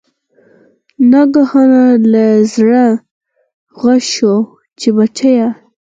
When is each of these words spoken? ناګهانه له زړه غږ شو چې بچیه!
ناګهانه 1.11 1.85
له 2.11 2.25
زړه 2.53 2.85
غږ 3.81 4.01
شو 4.13 4.35
چې 4.79 4.87
بچیه! 4.97 5.47